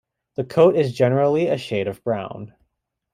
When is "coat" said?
0.43-0.75